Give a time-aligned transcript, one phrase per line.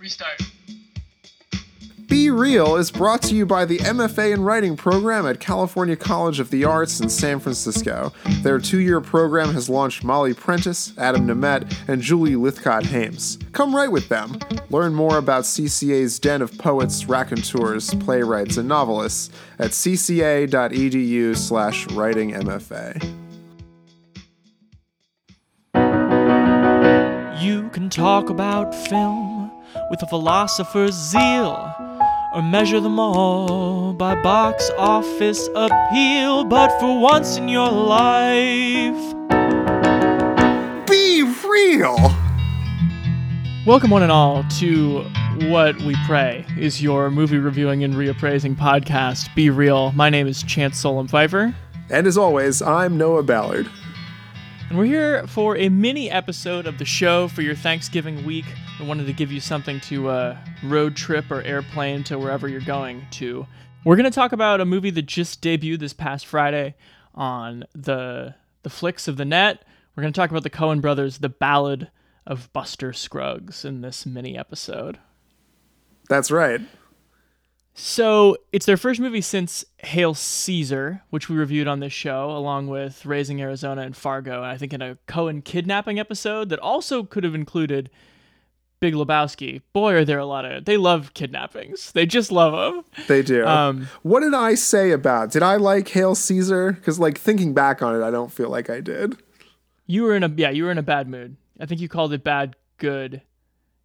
[0.00, 0.40] Restart.
[2.08, 6.40] Be Real is brought to you by the MFA in Writing program at California College
[6.40, 8.12] of the Arts in San Francisco.
[8.42, 13.38] Their two year program has launched Molly Prentiss, Adam Nemett, and Julie Lythcott-Haims.
[13.52, 14.38] Come write with them.
[14.70, 23.04] Learn more about CCA's den of poets, raconteurs, playwrights, and novelists at cca.edu slash writingmfa.
[27.40, 29.39] You can talk about film
[29.90, 31.74] with a philosopher's zeal,
[32.34, 36.44] or measure them all by box office appeal.
[36.44, 39.14] But for once in your life,
[40.86, 41.96] Be Real!
[43.66, 45.02] welcome one and all to
[45.48, 49.32] what we pray is your movie reviewing and reappraising podcast.
[49.34, 49.92] Be real.
[49.92, 51.54] My name is Chance Solem-Pfeifer.
[51.88, 53.70] And as always, I'm Noah Ballard.
[54.68, 58.44] And we're here for a mini episode of the show for your Thanksgiving week.
[58.80, 62.60] We wanted to give you something to uh, road trip or airplane to wherever you're
[62.62, 63.46] going to.
[63.84, 66.74] We're going to talk about a movie that just debuted this past Friday
[67.14, 69.64] on the the flicks of the net.
[69.94, 71.90] We're going to talk about the Coen brothers, The Ballad
[72.26, 74.98] of Buster Scruggs in this mini episode.
[76.08, 76.60] That's right.
[77.74, 82.68] So it's their first movie since Hail Caesar, which we reviewed on this show, along
[82.68, 87.02] with Raising Arizona and Fargo, and I think in a Coen kidnapping episode that also
[87.02, 87.90] could have included
[88.80, 89.60] Big Lebowski.
[89.74, 91.92] Boy, are there a lot of they love kidnappings.
[91.92, 92.84] They just love them.
[93.08, 93.46] They do.
[93.46, 95.30] Um, what did I say about?
[95.30, 96.72] Did I like Hail Caesar?
[96.72, 99.16] Because like thinking back on it, I don't feel like I did.
[99.86, 101.36] You were in a yeah, you were in a bad mood.
[101.60, 103.20] I think you called it bad good,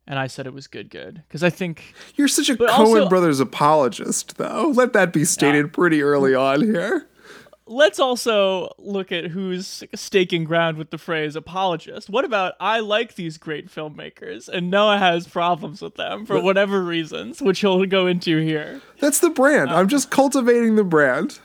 [0.07, 3.41] and I said it was good good because I think You're such a also- Brothers
[3.41, 4.71] apologist, though.
[4.73, 7.09] Let that be stated pretty early on here.
[7.67, 12.09] Let's also look at who's staking ground with the phrase apologist.
[12.09, 16.83] What about I like these great filmmakers and Noah has problems with them for whatever
[16.83, 18.81] reasons, which he'll go into here.
[18.99, 19.71] That's the brand.
[19.71, 21.39] I'm just cultivating the brand.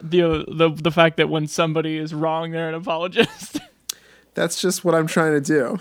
[0.00, 3.60] The the the fact that when somebody is wrong, they're an apologist.
[4.34, 5.78] That's just what I'm trying to do.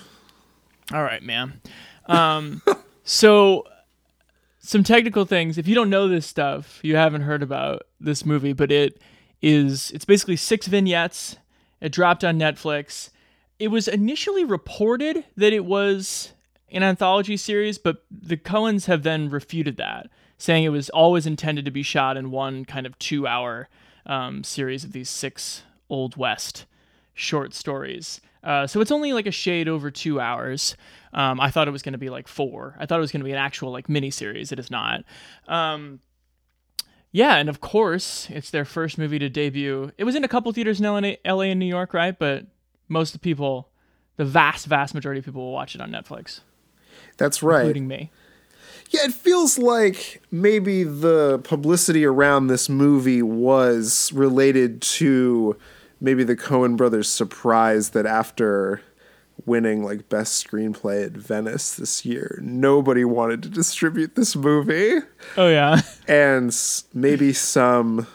[0.93, 1.61] All right, man.
[2.05, 2.61] Um,
[3.03, 3.65] so
[4.59, 5.57] some technical things.
[5.57, 9.01] If you don't know this stuff, you haven't heard about this movie, but it
[9.41, 11.37] is it's basically six vignettes.
[11.79, 13.09] It dropped on Netflix.
[13.59, 16.33] It was initially reported that it was
[16.71, 21.65] an anthology series, but the Coens have then refuted that, saying it was always intended
[21.65, 23.67] to be shot in one kind of two-hour
[24.05, 26.65] um, series of these six Old West
[27.13, 28.21] short stories.
[28.43, 30.75] Uh, so it's only like a shade over two hours.
[31.13, 32.75] Um, I thought it was going to be like four.
[32.79, 34.51] I thought it was going to be an actual like mini series.
[34.51, 35.03] It is not.
[35.47, 35.99] Um,
[37.11, 39.91] yeah, and of course, it's their first movie to debut.
[39.97, 42.17] It was in a couple theaters in LA, LA and New York, right?
[42.17, 42.45] But
[42.87, 43.69] most of the people,
[44.17, 46.41] the vast, vast majority of people will watch it on Netflix,
[47.17, 47.61] That's right.
[47.61, 48.11] including me.
[48.91, 55.55] Yeah, it feels like maybe the publicity around this movie was related to
[56.01, 58.81] maybe the Coen brothers' surprise that after
[59.45, 64.99] winning like best screenplay at Venice this year, nobody wanted to distribute this movie.
[65.37, 66.55] Oh yeah, and
[66.93, 68.07] maybe some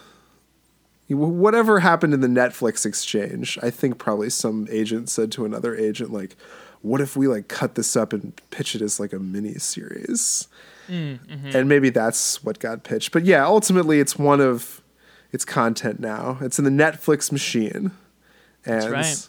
[1.08, 3.58] whatever happened in the Netflix exchange.
[3.62, 6.36] I think probably some agent said to another agent like,
[6.82, 10.48] "What if we like cut this up and pitch it as like a mini series?"
[10.88, 11.68] Mm, and mm-hmm.
[11.68, 13.12] maybe that's what got pitched.
[13.12, 14.82] But yeah, ultimately it's one of
[15.32, 16.38] its content now.
[16.40, 17.90] It's in the Netflix machine.
[18.64, 19.28] And right.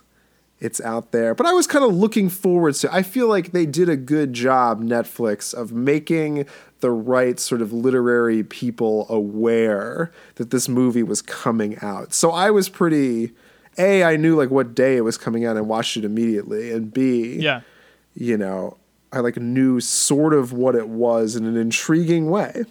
[0.60, 1.36] It's out there.
[1.36, 4.34] But I was kind of looking forward to I feel like they did a good
[4.34, 6.46] job, Netflix, of making
[6.80, 12.14] the right sort of literary people aware that this movie was coming out.
[12.14, 13.34] So I was pretty
[13.78, 16.72] A, I knew like what day it was coming out and watched it immediately.
[16.72, 17.62] And B, yeah.
[18.14, 18.78] you know,
[19.12, 22.66] I like knew sort of what it was in an intriguing way.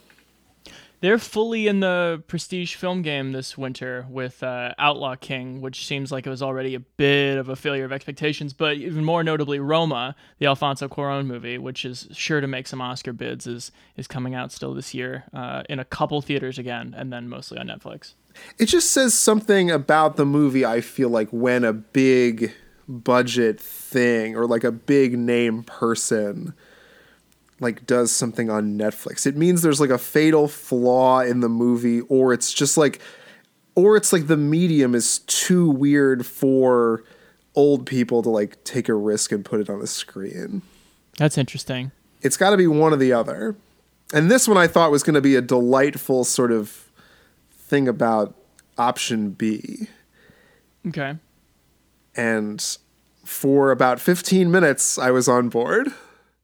[1.00, 6.10] They're fully in the prestige film game this winter with uh, Outlaw King, which seems
[6.10, 8.52] like it was already a bit of a failure of expectations.
[8.52, 12.80] But even more notably, Roma, the Alfonso Cuarón movie, which is sure to make some
[12.80, 16.94] Oscar bids, is is coming out still this year uh, in a couple theaters again,
[16.96, 18.14] and then mostly on Netflix.
[18.58, 22.52] It just says something about the movie, I feel like, when a big
[22.88, 26.54] budget thing or like a big name person
[27.60, 29.26] like does something on Netflix.
[29.26, 33.00] It means there's like a fatal flaw in the movie or it's just like
[33.74, 37.04] or it's like the medium is too weird for
[37.54, 40.62] old people to like take a risk and put it on the screen.
[41.18, 41.92] That's interesting.
[42.22, 43.56] It's got to be one or the other.
[44.12, 46.90] And this one I thought was going to be a delightful sort of
[47.50, 48.34] thing about
[48.78, 49.88] option B.
[50.86, 51.16] Okay.
[52.14, 52.78] And
[53.24, 55.88] for about 15 minutes, I was on board.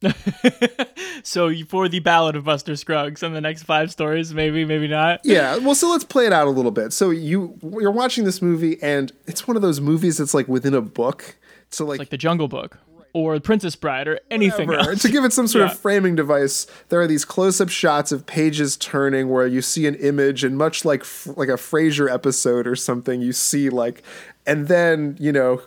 [1.22, 5.20] so for the Ballad of Buster Scruggs and the next five stories, maybe, maybe not.
[5.24, 6.92] Yeah, well, so let's play it out a little bit.
[6.92, 10.74] So you you're watching this movie, and it's one of those movies that's like within
[10.74, 11.36] a book.
[11.70, 12.78] So like, Like the Jungle Book
[13.14, 15.72] or Princess Bride or anything to give it some sort Yeah.
[15.72, 19.94] of framing device, there are these close-up shots of pages turning where you see an
[19.96, 21.04] image, and much like
[21.36, 24.02] like a Frasier episode or something, you see like,
[24.46, 25.62] and then you know.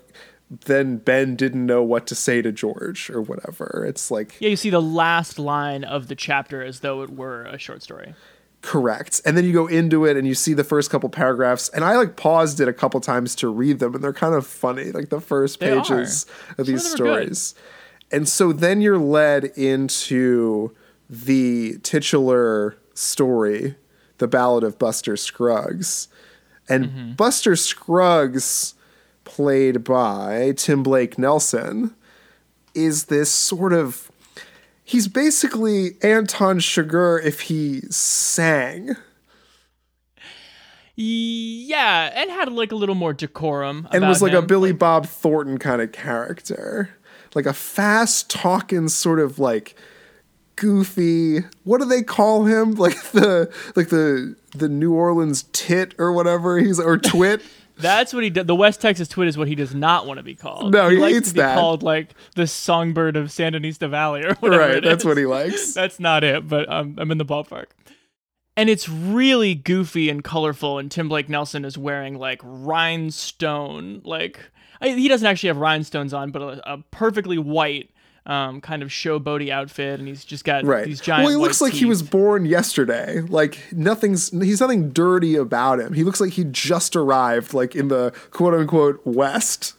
[0.49, 3.85] Then Ben didn't know what to say to George or whatever.
[3.87, 7.43] It's like Yeah, you see the last line of the chapter as though it were
[7.45, 8.13] a short story.
[8.61, 9.21] Correct.
[9.25, 11.69] And then you go into it and you see the first couple paragraphs.
[11.69, 14.45] And I like paused it a couple times to read them, and they're kind of
[14.47, 16.25] funny, like the first They pages
[16.57, 17.35] of these them are good.
[17.35, 17.55] stories.
[18.11, 20.75] And so then you're led into
[21.09, 23.75] the titular story,
[24.19, 26.07] The Ballad of Buster Scruggs.
[26.69, 27.11] And Mm-hmm.
[27.13, 28.74] Buster Scruggs,
[29.25, 31.93] played by Tim Blake Nelson,
[32.73, 34.11] is this sort of
[34.83, 38.95] he's basically Anton Chigurh if he sang.
[40.97, 43.87] Yeah, and had like a little more decorum.
[43.91, 44.47] and was like a him.
[44.47, 46.95] Billy Bob Thornton kind of character.
[47.33, 49.75] Like a fast talking sort of like
[50.55, 52.75] goofy what do they call him?
[52.85, 57.41] Like the like the the New Orleans tit or whatever he's or twit.
[57.77, 58.47] That's what he did.
[58.47, 60.71] The West Texas Twit is what he does not want to be called.
[60.71, 61.57] No, he likes hates to be that.
[61.57, 64.73] called like the songbird of Sandinista Valley or whatever.
[64.73, 65.73] right, that's what he likes.
[65.73, 67.65] That's not it, but um, I'm in the ballpark.
[68.57, 74.39] And it's really goofy and colorful, and Tim Blake Nelson is wearing like rhinestone, like
[74.81, 77.89] I, he doesn't actually have rhinestones on, but a, a perfectly white
[78.25, 80.85] um, kind of showboaty outfit, and he's just got Right.
[80.85, 81.25] these giant.
[81.25, 83.21] well, he looks like he was born yesterday.
[83.21, 85.93] Like nothing's he's nothing dirty about him.
[85.93, 89.73] He looks like he just arrived like in the quote unquote west.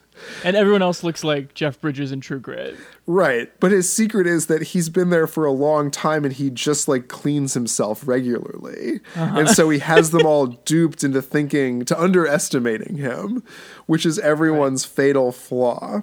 [0.45, 2.75] and everyone else looks like Jeff Bridges in True Grit.
[3.07, 3.53] Right.
[3.61, 6.89] But his secret is that he's been there for a long time and he just
[6.89, 9.01] like cleans himself regularly.
[9.15, 13.43] And so he has them all duped into thinking, to underestimating him,
[13.85, 16.01] which is everyone's fatal flaw.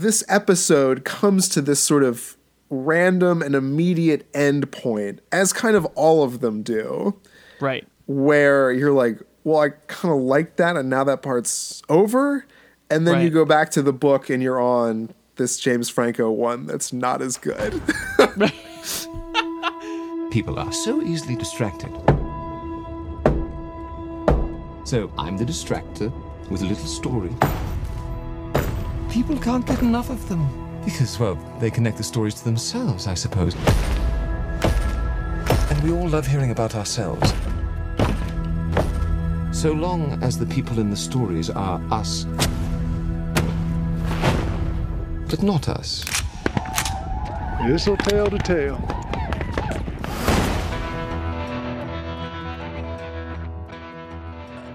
[0.00, 2.36] This episode comes to this sort of
[2.70, 7.18] random and immediate end point, as kind of all of them do,
[7.60, 7.84] Right.
[8.06, 12.46] where you're like, well, I kind of like that, and now that part's over.
[12.88, 16.66] And then you go back to the book and you're on this James Franco one
[16.66, 17.82] that's not as good.
[20.30, 21.90] People are so easily distracted.
[24.86, 26.12] So I'm the distractor
[26.50, 27.34] with a little story.
[29.10, 30.46] People can't get enough of them.
[30.84, 33.54] Because, well, they connect the stories to themselves, I suppose.
[35.70, 37.32] And we all love hearing about ourselves.
[39.52, 42.24] So long as the people in the stories are us.
[45.28, 46.04] But not us.
[47.66, 48.97] This'll tell the tale.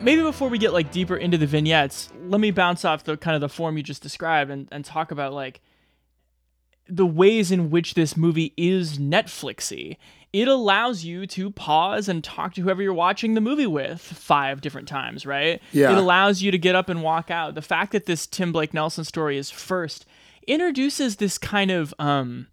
[0.04, 3.36] Maybe before we get like deeper into the vignettes, let me bounce off the kind
[3.36, 5.62] of the form you just described and, and talk about like
[6.88, 9.98] the ways in which this movie is Netflixy.
[10.34, 14.62] It allows you to pause and talk to whoever you're watching the movie with five
[14.62, 15.62] different times, right?
[15.72, 15.92] Yeah.
[15.92, 17.56] It allows you to get up and walk out.
[17.56, 20.06] The fact that this Tim Blake Nelson story is first
[20.46, 22.48] introduces this kind of um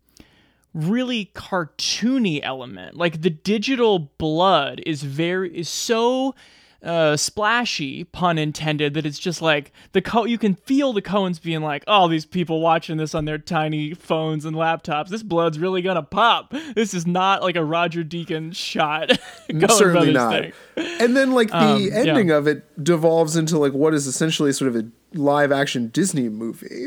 [0.73, 2.97] really cartoony element.
[2.97, 6.35] Like the digital blood is very is so
[6.83, 11.41] uh splashy pun intended that it's just like the co you can feel the Coens
[11.43, 15.59] being like oh these people watching this on their tiny phones and laptops this blood's
[15.59, 19.11] really gonna pop this is not like a Roger Deakins shot
[19.69, 20.33] Certainly not.
[20.33, 20.53] thing.
[21.01, 21.95] And then like the Um, yeah.
[21.97, 26.29] ending of it devolves into like what is essentially sort of a live action Disney
[26.31, 26.87] movie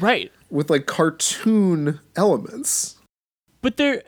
[0.00, 2.96] right with like cartoon elements.
[3.62, 4.02] but there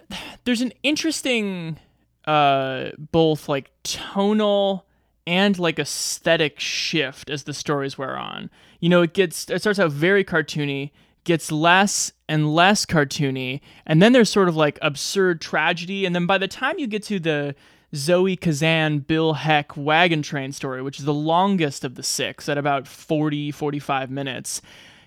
[0.45, 1.79] there's an interesting
[2.27, 4.86] uh both like tonal
[5.27, 8.49] and like aesthetic shift as the stories wear on
[8.81, 10.91] you know it gets it starts out very cartoony
[11.25, 16.27] gets less and less cartoony and then there's sort of like absurd tragedy and then
[16.27, 17.55] by the time you get to the
[17.95, 22.59] Zoe Kazan Bill Heck wagon train story which is the longest of the six at
[22.59, 24.61] about 40 45 minutes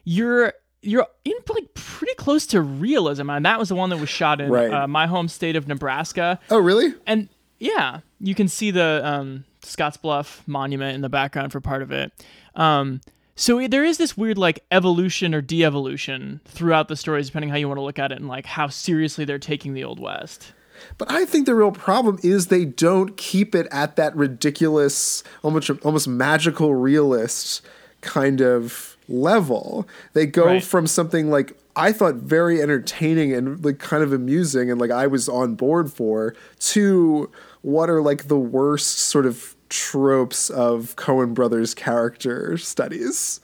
[0.04, 4.10] you're you're in like pretty close to realism and that was the one that was
[4.10, 4.72] shot in Right.
[4.72, 6.94] uh, my home state of Nebraska Oh, really?
[7.06, 7.28] and
[7.60, 12.12] yeah, you can see the um, Scottsbluff monument in the background for part of it.
[12.56, 13.02] Um,
[13.36, 17.68] so there is this weird like evolution or de-evolution throughout the stories, depending how you
[17.68, 20.52] want to look at it, and like how seriously they're taking the old west.
[20.98, 25.70] But I think the real problem is they don't keep it at that ridiculous, almost
[25.84, 27.62] almost magical realist
[28.02, 29.88] kind of level.
[30.14, 30.64] They go Right.
[30.64, 35.08] from something like I thought very entertaining and like kind of amusing and like I
[35.08, 37.30] was on board for to
[37.62, 43.40] what are like the worst sort of tropes of Coen brothers character studies.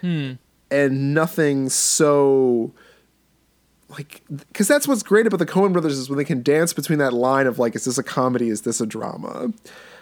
[0.00, 0.32] Hmm.
[0.70, 2.72] And nothing so
[3.88, 6.98] like because that's what's great about the Coen brothers is when they can dance between
[6.98, 9.52] that line of like is this a comedy is this a drama?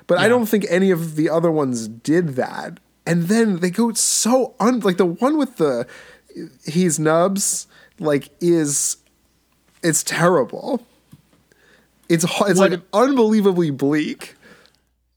[0.08, 2.78] But I don't think any of the other ones did that.
[3.04, 5.86] And then they go so un like the one with the
[6.66, 7.66] he's nubs
[7.98, 8.96] like is
[9.82, 10.84] it's terrible
[12.08, 14.34] it's it's What- like unbelievably bleak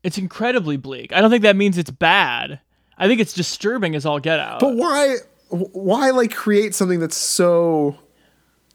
[0.03, 1.12] It's incredibly bleak.
[1.13, 2.60] I don't think that means it's bad.
[2.98, 4.60] I think it's disturbing as all get out.
[4.60, 5.17] But why
[5.50, 7.98] why like create something that's so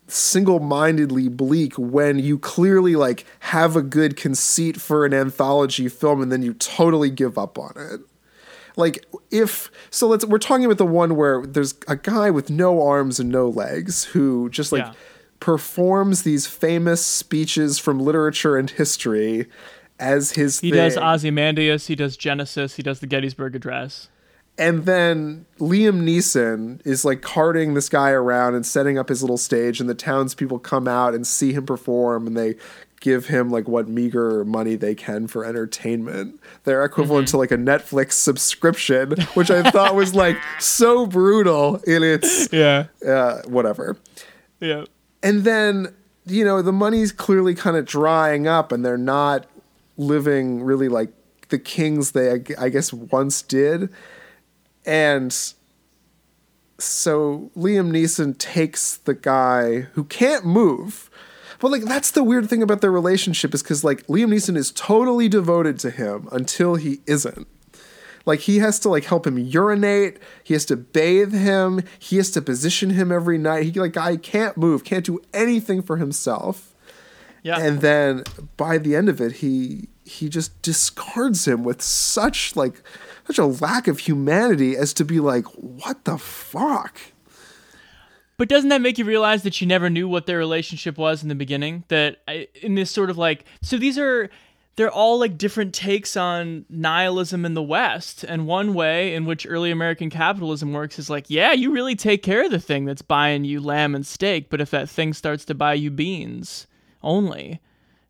[0.06, 6.30] single-mindedly bleak when you clearly like have a good conceit for an anthology film and
[6.30, 8.00] then you totally give up on it?
[8.76, 12.82] Like if so let's we're talking about the one where there's a guy with no
[12.82, 14.92] arms and no legs who just like Yeah.
[15.40, 19.46] Performs these famous speeches from literature and history
[19.98, 20.78] as his he thing.
[20.78, 24.08] does Ozymandias, he does Genesis, he does the Gettysburg Address.
[24.56, 29.36] And then Liam Neeson is like carting this guy around and setting up his little
[29.36, 32.54] stage, and the townspeople come out and see him perform, and they
[33.00, 36.40] give him like what meager money they can for entertainment.
[36.62, 42.02] They're equivalent to like a Netflix subscription, which I thought was like so brutal in
[42.04, 42.86] its Yeah.
[43.06, 43.96] uh, whatever.
[44.60, 44.84] Yeah.
[45.24, 45.94] And then,
[46.26, 49.46] you know, the money's clearly kind of drying up and they're not
[49.96, 51.10] living really like
[51.48, 53.88] the kings they, I guess, once did.
[54.84, 55.32] And
[56.78, 61.08] so Liam Neeson takes the guy who can't move.
[61.58, 64.72] But like that's the weird thing about their relationship is because like Liam Neeson is
[64.72, 67.48] totally devoted to him until he isn't.
[68.26, 70.18] Like he has to like help him urinate.
[70.42, 71.82] He has to bathe him.
[71.98, 73.64] He has to position him every night.
[73.64, 76.74] He like I can't move, can't do anything for himself.
[77.42, 77.58] Yeah.
[77.58, 78.24] And then
[78.56, 82.82] by the end of it, he he just discards him with such like
[83.26, 86.98] such a lack of humanity as to be like, what the fuck?
[88.36, 91.28] But doesn't that make you realize that you never knew what their relationship was in
[91.28, 91.84] the beginning?
[91.88, 94.28] That I, in this sort of like, so these are,
[94.76, 98.24] they're all like different takes on nihilism in the West.
[98.24, 102.22] And one way in which early American capitalism works is like, yeah, you really take
[102.22, 104.50] care of the thing that's buying you lamb and steak.
[104.50, 106.66] But if that thing starts to buy you beans
[107.02, 107.60] only,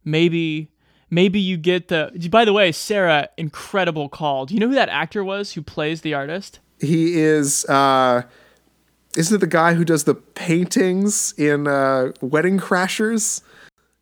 [0.04, 0.70] maybe.
[1.10, 2.10] Maybe you get the.
[2.28, 4.46] By the way, Sarah, incredible call.
[4.46, 6.58] Do you know who that actor was who plays the artist?
[6.80, 8.22] He is uh
[9.16, 13.42] isn't it the guy who does the paintings in uh Wedding Crashers?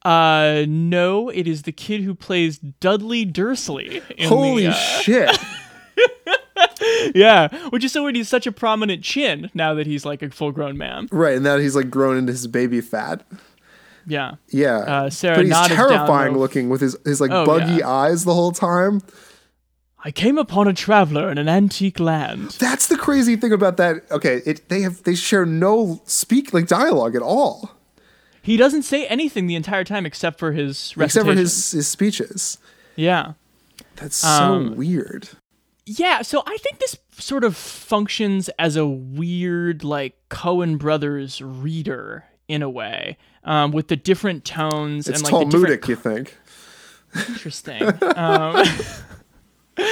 [0.04, 4.02] Uh, no, it is the kid who plays Dudley Dursley.
[4.16, 5.38] in Holy the, uh, shit.
[7.14, 8.16] yeah, which is so weird.
[8.16, 11.08] He's such a prominent chin now that he's like a full-grown man.
[11.12, 13.24] right, and now he's like grown into his baby fat.
[14.04, 14.78] Yeah, Yeah.
[14.78, 17.88] Uh, Sarah but he's terrifying looking with his, his like Oh, buggy yeah.
[17.88, 19.00] eyes the whole time.
[20.04, 22.50] I came upon a traveler in an antique land.
[22.58, 24.10] That's the crazy thing about that.
[24.10, 27.70] Okay, it they have they share no speak like dialogue at all.
[28.42, 31.04] He doesn't say anything the entire time except for his recitation.
[31.04, 32.58] Except for his his speeches.
[32.96, 33.32] yeah.
[33.96, 35.28] That's so Um, weird.
[35.86, 42.24] Yeah, so I think this sort of functions as a weird, like Coen Brothers reader
[42.48, 46.36] in a way, um, with the different tones It's and like the different you think.
[47.28, 47.82] interesting.
[48.16, 48.64] um,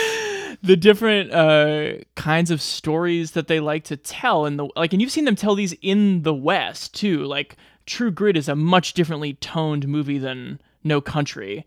[0.63, 5.01] the different uh, kinds of stories that they like to tell, and the like, and
[5.03, 7.25] you've seen them tell these in the West too.
[7.25, 7.57] Like
[7.91, 11.67] True Grit is a much differently toned movie than No Country.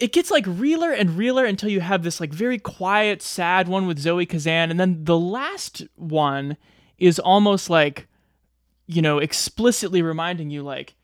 [0.00, 3.86] It gets like realer and realer until you have this like very quiet, sad one
[3.86, 6.56] with Zoe Kazan, and then the last one
[6.98, 8.08] is almost like,
[8.88, 10.96] you know, explicitly reminding you like,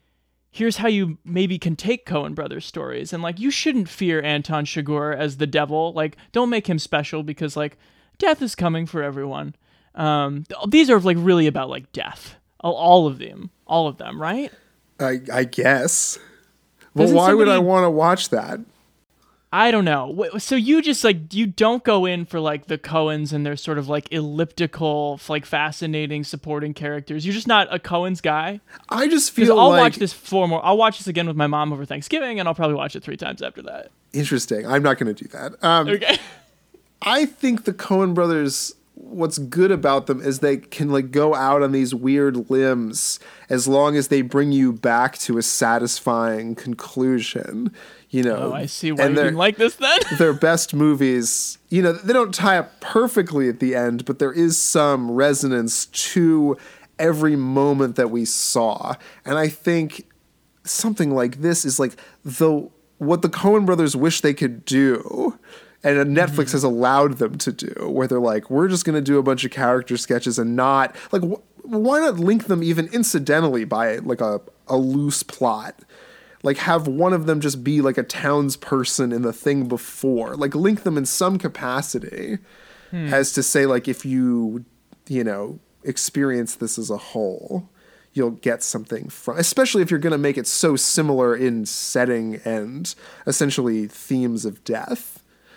[0.51, 3.13] here's how you maybe can take Coen Brothers stories.
[3.13, 5.93] And like, you shouldn't fear Anton Chigurh as the devil.
[5.93, 7.79] Like, don't make him special because like,
[8.19, 9.55] death is coming for everyone.
[9.95, 12.35] Um, these are like really about like death.
[12.59, 14.53] All, all of them, all of them, right?
[15.01, 16.19] I I guess.
[16.95, 18.61] Well, Doesn't why would I want to watch that?
[19.53, 20.29] I don't know.
[20.39, 23.79] So you just like you don't go in for like the Coens and their sort
[23.79, 27.25] of like elliptical, like fascinating supporting characters.
[27.25, 28.61] You're just not a Coen's guy.
[28.89, 30.65] I just feel I'll like watch this four more.
[30.65, 33.17] I'll watch this again with my mom over Thanksgiving, and I'll probably watch it three
[33.17, 33.91] times after that.
[34.13, 34.67] interesting.
[34.67, 35.63] I'm not going to do that.
[35.65, 36.19] Um, Okay.
[37.03, 41.63] I think the Cohen brothers what's good about them is they can like go out
[41.63, 47.71] on these weird limbs as long as they bring you back to a satisfying conclusion.
[48.11, 49.99] You know, Oh, I see why and you they're- didn't like this then.
[50.19, 54.33] their best movies, you know, they don't tie up perfectly at the end, but there
[54.33, 56.57] is some resonance to
[56.99, 58.95] every moment that we saw.
[59.25, 60.07] And I think
[60.65, 61.93] something like this is like
[62.25, 65.39] the what the Coen brothers wish they could do
[65.83, 66.53] and Netflix mm-hmm.
[66.53, 69.45] has allowed them to do where they're like we're just going to do a bunch
[69.45, 74.21] of character sketches and not like wh- why not link them even incidentally by like
[74.21, 75.81] a a loose plot?
[76.43, 80.37] Like have one of them just be like a townsperson in the thing before.
[80.37, 82.39] Like link them in some capacity
[82.91, 83.13] hmm.
[83.13, 84.65] as to say like if you
[85.09, 87.69] you know experience this as a whole
[88.13, 92.41] you'll get something from especially if you're going to make it so similar in setting
[92.45, 92.95] and
[93.27, 95.16] essentially themes of death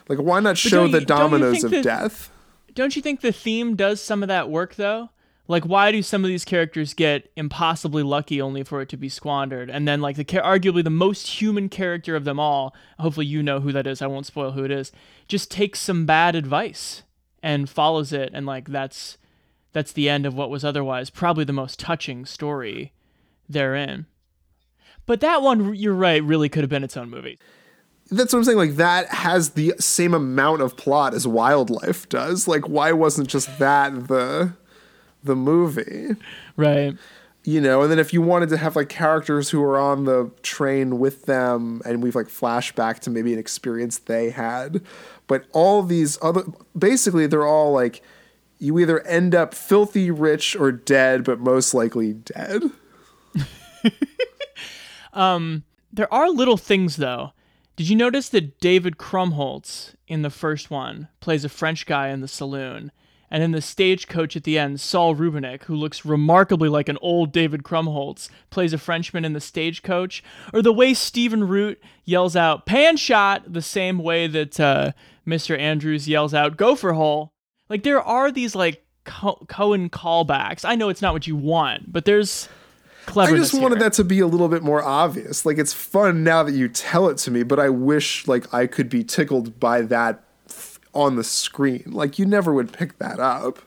[0.09, 2.29] like why not show the you- you dominoes of that- death
[2.73, 5.09] Don't you think the theme does some of that work though?
[5.47, 9.09] Like, why do some of these characters get impossibly lucky only for it to be
[9.09, 9.67] squandered?
[9.71, 13.59] And then, like, the arguably the most human character of them all, hopefully you know
[13.59, 13.99] who that is.
[13.99, 14.91] I won't spoil who it is.
[15.27, 17.01] Just takes some bad advice
[17.41, 19.17] and follows it, and like that's
[19.73, 22.93] that's the end of what was otherwise probably the most touching story
[23.49, 24.05] therein.
[25.07, 27.39] But that one, you're right, really could have been its own movie.
[28.11, 32.47] That's what i'm saying like that has the same amount of plot as wildlife does
[32.47, 34.51] like why wasn't just that the
[35.23, 36.15] the movie
[36.55, 36.95] Right.
[37.43, 40.31] you know and then if you wanted to have like characters who are on the
[40.43, 44.81] train with them and we've like flashback to maybe an experience they had
[45.27, 46.43] but all these other
[46.77, 48.01] basically they're all like
[48.61, 52.63] you either end up filthy rich or dead but most likely dead
[55.13, 55.63] um,
[55.93, 57.31] There are little things though.
[57.79, 62.19] Did you notice that David Krumholtz in the first one plays a French guy in
[62.19, 62.91] the saloon?
[63.31, 67.31] And in the stagecoach at the end, Saul Rubinek, who looks remarkably like an old
[67.31, 70.21] David Krumholtz, plays a Frenchman in the stagecoach.
[70.53, 74.91] Or the way Stephen Root yells out, pan shot, the same way that uh,
[75.25, 75.57] Mr.
[75.57, 77.31] Andrews yells out, gopher hole.
[77.69, 80.65] Like, there are these, like, Co- Coen callbacks.
[80.65, 82.49] I know it's not what you want, but there's
[83.09, 83.89] I cleverness just wanted here.
[83.89, 85.45] that to be a little bit more obvious.
[85.45, 88.67] Like it's fun now that you tell it to me, but I wish like I
[88.67, 90.23] could be tickled by that
[90.93, 91.83] on the screen.
[91.87, 93.59] Like you never would pick that up.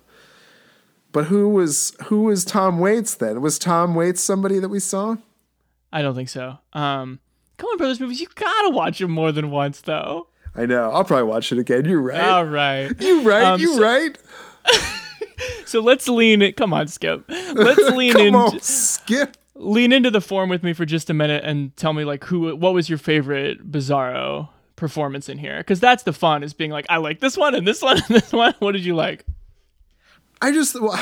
[1.12, 3.40] But who was who was Tom Waits then?
[3.42, 5.16] Was Tom Waits somebody that we saw?
[5.92, 6.58] I don't think so.
[6.72, 7.20] Um,
[7.58, 10.28] Coen Brothers movies, you gotta watch them more than once, though.
[10.54, 10.90] I know.
[10.90, 11.84] I'll probably watch it again.
[11.84, 12.20] You're right.
[12.20, 12.90] All right.
[12.98, 13.44] You're right.
[13.44, 14.16] um, you so- right.
[15.72, 16.56] So let's lean it.
[16.58, 17.24] Come on, Skip.
[17.28, 19.38] Let's lean Come into on, skip.
[19.54, 22.54] lean into the form with me for just a minute and tell me like who,
[22.54, 25.56] what was your favorite Bizarro performance in here?
[25.58, 28.06] Because that's the fun is being like, I like this one and this one and
[28.08, 28.52] this one.
[28.58, 29.24] What did you like?
[30.42, 31.00] I just well,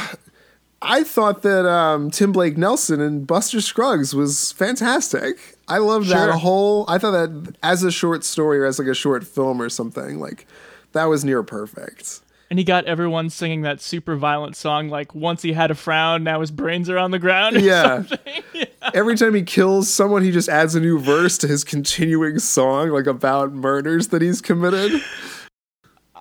[0.80, 5.56] I thought that um, Tim Blake Nelson and Buster Scruggs was fantastic.
[5.66, 6.14] I loved Sure.
[6.28, 6.85] that whole.
[6.88, 10.20] I thought that as a short story or as like a short film or something,
[10.20, 10.46] like
[10.92, 12.20] that was near perfect.
[12.50, 16.24] And he got everyone singing that super violent song like once he had a frown,
[16.24, 17.60] now his brains are on the ground.
[17.60, 18.02] Yeah.
[18.02, 18.42] something.
[18.94, 22.88] Every time he kills someone, he just adds a new verse to his continuing song,
[22.90, 25.00] like about murders that he's committed.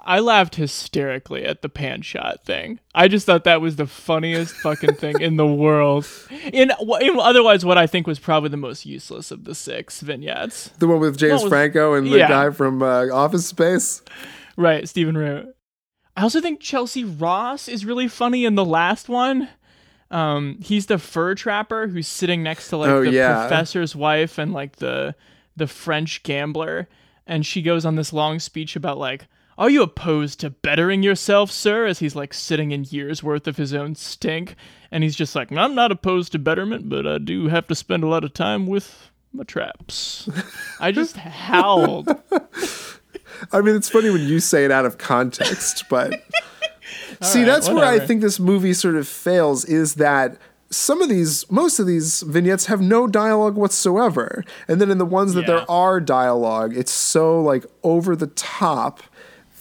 [0.05, 2.79] I laughed hysterically at the pan shot thing.
[2.95, 6.07] I just thought that was the funniest fucking thing in the world.
[6.51, 10.69] In, in otherwise, what I think was probably the most useless of the six vignettes.
[10.79, 12.27] The one with James was- Franco and the Yeah.
[12.27, 14.01] guy from uh, Office Space.
[14.57, 15.55] Right, Stephen Root.
[16.19, 19.47] I also think Chelcie Ross is really funny in the last one.
[20.11, 23.47] Um, he's the fur trapper who's sitting next to like Oh, the yeah.
[23.47, 25.15] professor's wife and like the
[25.55, 26.89] the French gambler,
[27.25, 29.27] and she goes on this long speech about like,
[29.57, 33.55] "Are you opposed to bettering yourself, sir?" As he's like sitting in years worth of
[33.55, 34.55] his own stink,
[34.91, 38.03] and he's just like, "I'm not opposed to betterment, but I do have to spend
[38.03, 40.29] a lot of time with my traps."
[40.81, 41.15] I just
[41.47, 42.09] howled.
[43.51, 46.13] I mean, it's funny when you say it out of context, but
[47.21, 50.37] see, right, that's where I think this movie sort of fails is that
[50.71, 54.43] some of these, most of these vignettes have no dialogue whatsoever.
[54.67, 55.47] And then in the ones that Yeah.
[55.47, 59.01] there are dialogue, it's so like over the top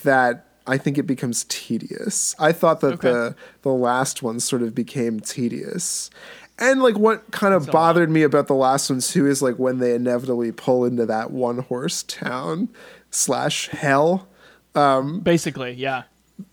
[0.04, 2.34] that I think it becomes tedious.
[2.38, 3.10] I thought that Okay.
[3.10, 6.10] the the last one sort of became tedious.
[6.58, 9.78] And like what kind of bothered me about the last one too is like when
[9.78, 12.68] they inevitably pull into that one horse town
[13.10, 14.28] slash hell.
[14.74, 16.04] Um, Basically, yeah.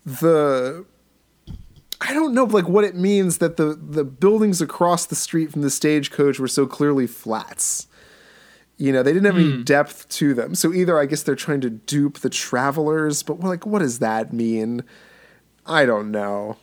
[0.04, 0.84] The
[2.00, 5.62] I don't know like what it means that the the buildings across the street from
[5.62, 7.86] the stagecoach were so clearly flats.
[8.76, 9.62] You know, they didn't have any hmm.
[9.62, 10.54] depth to them.
[10.54, 14.32] So either I guess they're trying to dupe the travelers, but like what does that
[14.32, 14.84] mean?
[15.64, 16.56] I don't know.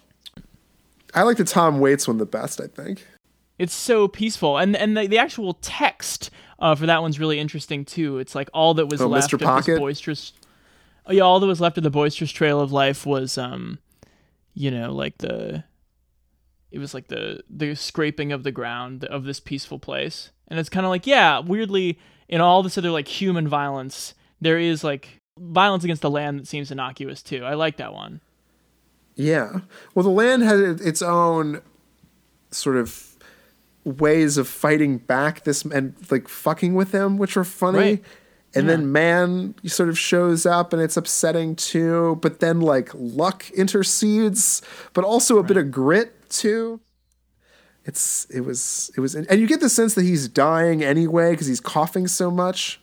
[1.15, 3.05] I like the Tom Waits one the best, I think.
[3.59, 7.85] It's so peaceful and and the, the actual text uh, for that one's really interesting
[7.85, 9.57] too it's like all that was Oh, left Mr.
[9.57, 10.33] of this boisterous
[11.05, 13.79] oh yeah all that was left of the boisterous trail of life was um
[14.53, 15.63] you know like the
[16.71, 20.31] it was like the the scraping of the ground of this peaceful place.
[20.47, 24.57] And it's kind of like, yeah, weirdly in all this other like human violence, there
[24.57, 27.45] is like violence against the land that seems innocuous too.
[27.45, 28.21] I like that one.
[29.15, 29.59] Yeah.
[29.93, 31.61] Well, the land had its own
[32.49, 33.12] sort of
[33.85, 37.77] ways of fighting back this and like fucking with them, which were funny.
[37.77, 38.03] Right.
[38.55, 38.75] And Yeah.
[38.75, 42.19] then man sort of shows up and it's upsetting too.
[42.21, 44.61] But then like luck intercedes,
[44.93, 46.79] but also a bit of grit too.
[47.85, 51.47] It's it was it was and you get the sense that he's dying anyway because
[51.47, 52.79] he's coughing so much.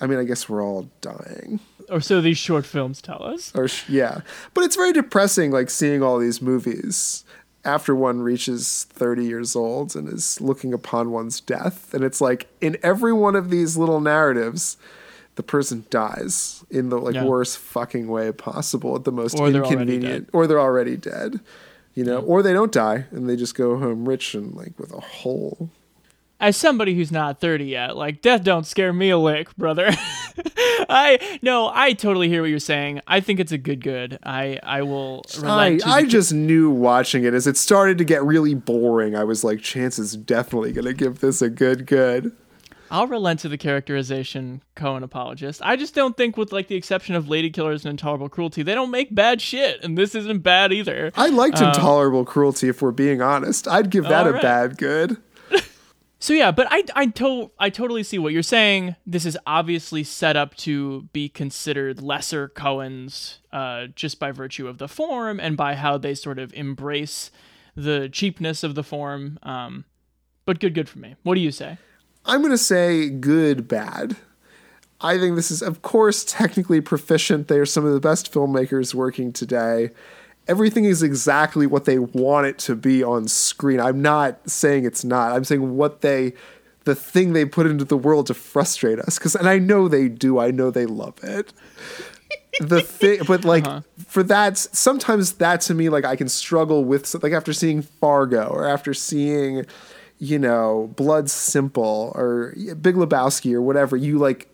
[0.00, 1.58] I mean, I guess we're all dying.
[1.88, 3.50] Or so these short films tell us.
[3.54, 4.20] Or yeah,
[4.52, 7.24] but it's very depressing, like seeing all these movies
[7.64, 12.46] after one reaches thirty years old and is looking upon one's death, and it's like
[12.60, 14.76] in every one of these little narratives,
[15.34, 17.24] the person dies in the like Yeah.
[17.24, 21.40] worst fucking way possible, at the most Or inconvenient, or they're already dead,
[21.94, 24.92] you know, or they don't die and they just go home rich and like with
[24.92, 25.70] a hole.
[26.40, 29.90] As somebody who's not 30 yet, like death don't scare me a lick, brother.
[30.88, 33.00] I no, I totally hear what you're saying.
[33.08, 34.18] I think it's a good good.
[34.22, 38.22] I I will I, to I just knew watching it as it started to get
[38.22, 39.16] really boring.
[39.16, 42.32] I was like, Chance is definitely gonna give this a good good.
[42.90, 45.60] I'll relent to the characterization Coen apologist.
[45.62, 48.74] I just don't think with like the exception of Lady Killers and Intolerable Cruelty, they
[48.74, 51.12] don't make bad shit and this isn't bad either.
[51.14, 53.68] I liked um, Intolerable Cruelty, if we're being honest.
[53.68, 54.42] I'd give that a Alright.
[54.42, 55.18] bad good.
[56.20, 58.96] So yeah, but I I to- I totally see what you're saying.
[59.06, 64.78] This is obviously set up to be considered lesser Coen's uh, just by virtue of
[64.78, 67.30] the form and by how they sort of embrace
[67.76, 69.38] the cheapness of the form.
[69.44, 69.84] Um,
[70.44, 71.14] but good, good for me.
[71.22, 71.78] What do you say?
[72.24, 74.16] I'm to say good, bad.
[75.00, 77.46] I think this is, of course, technically proficient.
[77.46, 79.90] They are some of the best filmmakers working today.
[80.48, 83.80] Everything is exactly what they want it to be on screen.
[83.80, 85.32] I'm not saying it's not.
[85.32, 86.32] I'm saying what they,
[86.84, 89.18] the thing they put into the world to frustrate us.
[89.18, 90.38] Because, and I know they do.
[90.38, 91.52] I know they love it.
[92.60, 93.82] the thing, but like uh-huh.
[94.06, 98.46] for that, sometimes that to me, like I can struggle with, like after seeing Fargo
[98.46, 99.66] or after seeing,
[100.18, 104.48] you know, Blood Simple or Big Lebowski or whatever, you like,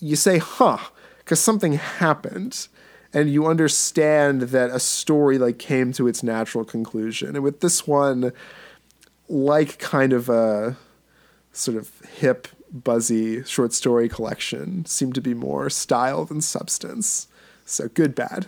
[0.00, 0.78] you say, huh,
[1.18, 2.68] because something happened.
[3.12, 7.34] And you understand that a story like came to its natural conclusion.
[7.34, 8.32] And with this one,
[9.28, 10.76] like kind of a
[11.52, 17.26] sort of hip, buzzy short story collection, seemed to be more style than substance.
[17.64, 18.46] So good, bad.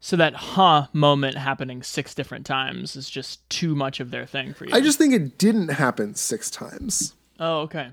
[0.00, 4.52] So that huh moment happening six different times is just too much of their thing
[4.52, 4.74] for you.
[4.74, 7.14] I just think it didn't happen six times.
[7.38, 7.92] oh okay.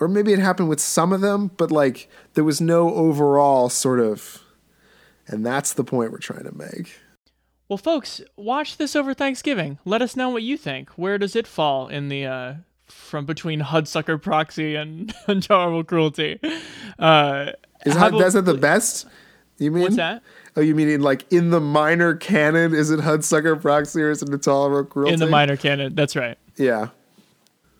[0.00, 4.00] Or maybe it happened with some of them, but like there was no overall sort
[4.00, 4.42] of.
[5.30, 6.98] And that's the point we're trying to make.
[7.68, 9.78] Well, folks, watch this over Thanksgiving.
[9.84, 10.90] Let us know what you think.
[10.90, 12.54] Where does it fall in the uh,
[12.88, 16.40] from between Hudsucker Proxy and Intolerable Cruelty?
[16.98, 17.52] Uh,
[17.86, 19.06] Is that, that's that the best?
[19.58, 19.84] You mean?
[19.84, 20.22] What's that?
[20.56, 22.74] Oh, you mean in like in the minor canon?
[22.74, 25.14] Is it Hudsucker Proxy or is it Intolerable Cruelty?
[25.14, 25.94] in the minor canon?
[25.94, 26.36] That's right.
[26.56, 26.88] Yeah.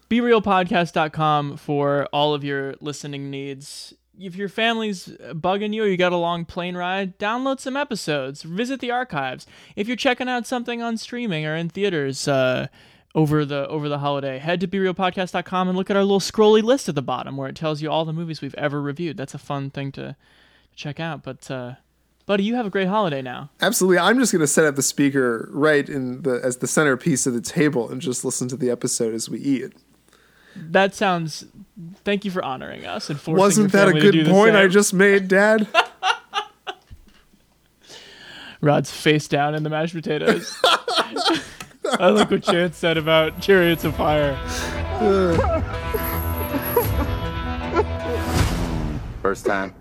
[0.09, 3.95] BeRealPodcast.com for all of your listening needs.
[4.21, 8.43] If your family's bugging you or you got a long plane ride, download some episodes.
[8.43, 9.47] Visit the archives.
[9.77, 12.67] If you're checking out something on streaming or in theaters uh,
[13.15, 16.89] over the over the holiday, head to BeRealPodcast.com and look at our little scrolly list
[16.89, 19.17] at the bottom where it tells you all the movies we've ever reviewed.
[19.17, 20.17] That's a fun thing to
[20.77, 21.23] check out.
[21.23, 21.75] But uh,
[22.27, 23.51] buddy, you have a great holiday now.
[23.63, 23.99] Absolutely.
[23.99, 27.41] I'm just to set up the speaker right in the as the centerpiece of the
[27.41, 29.73] table and just listen to the episode as we eat.
[30.57, 31.47] That sounds.
[32.05, 34.57] Thank you for honoring us and forcing Wasn't that a family to do good point
[34.57, 35.67] I just made, Dad?
[38.61, 40.55] Rod's face down in the mashed potatoes.
[40.65, 44.37] I like what Chance said about chariots of fire.
[49.23, 49.75] First time.